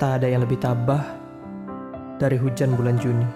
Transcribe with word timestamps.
Tak 0.00 0.24
ada 0.24 0.32
yang 0.32 0.40
lebih 0.40 0.56
tabah 0.56 1.04
dari 2.16 2.40
hujan 2.40 2.72
bulan 2.72 2.96
Juni. 2.96 3.28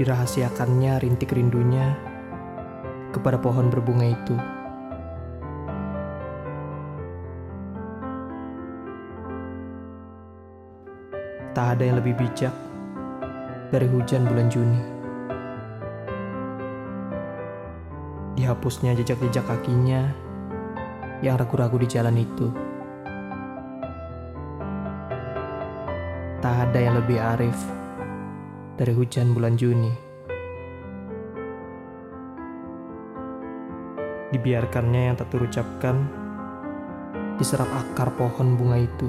Dirahasiakannya 0.00 0.96
rintik 1.04 1.36
rindunya 1.36 1.92
kepada 3.12 3.36
pohon 3.36 3.68
berbunga 3.68 4.16
itu. 4.16 4.32
Tak 11.52 11.76
ada 11.76 11.84
yang 11.84 12.00
lebih 12.00 12.16
bijak 12.16 12.56
dari 13.68 13.84
hujan 13.92 14.24
bulan 14.24 14.48
Juni. 14.48 14.80
Dihapusnya 18.40 18.96
jejak-jejak 18.96 19.44
kakinya 19.44 20.31
yang 21.22 21.38
ragu-ragu 21.38 21.78
di 21.78 21.86
jalan 21.86 22.18
itu. 22.18 22.50
Tak 26.42 26.54
ada 26.68 26.78
yang 26.82 26.98
lebih 26.98 27.22
arif 27.22 27.54
dari 28.74 28.90
hujan 28.90 29.30
bulan 29.30 29.54
Juni. 29.54 29.94
Dibiarkannya 34.34 35.02
yang 35.06 35.14
tak 35.14 35.30
terucapkan 35.30 36.02
diserap 37.38 37.70
akar 37.70 38.10
pohon 38.18 38.58
bunga 38.58 38.82
itu. 38.82 39.08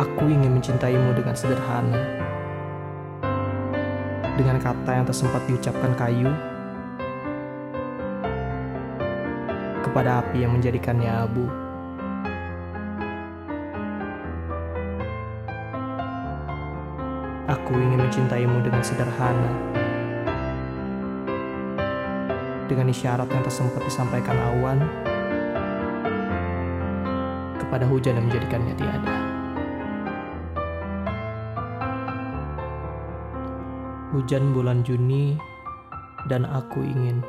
Aku 0.00 0.24
ingin 0.24 0.56
mencintaimu 0.56 1.12
dengan 1.12 1.36
sederhana. 1.36 2.21
Dengan 4.32 4.56
kata 4.56 4.90
yang 4.96 5.04
tak 5.04 5.12
sempat 5.12 5.44
diucapkan 5.44 5.92
kayu. 5.92 6.32
Kepada 9.84 10.24
api 10.24 10.40
yang 10.40 10.56
menjadikannya 10.56 11.12
abu. 11.12 11.44
Aku 17.52 17.72
ingin 17.76 18.00
mencintaimu 18.00 18.64
dengan 18.64 18.80
sederhana. 18.80 19.52
Dengan 22.72 22.88
isyarat 22.88 23.28
yang 23.28 23.44
tak 23.44 23.52
sempat 23.52 23.84
disampaikan 23.84 24.40
awan 24.56 24.80
kepada 27.60 27.88
hujan 27.88 28.16
yang 28.16 28.28
menjadikannya 28.28 28.76
tiada. 28.76 29.21
Hujan 34.12 34.52
bulan 34.52 34.84
Juni 34.84 35.40
dan 36.28 36.44
aku 36.44 36.84
ingin 36.84 37.24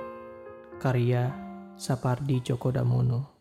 karya 0.83 1.31
Sapardi 1.79 2.43
Djoko 2.43 2.75
Damono 2.75 3.32